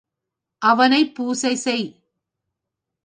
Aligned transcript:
அவனைப் 0.61 1.15
பூசை 1.15 1.55
செய். 1.55 1.87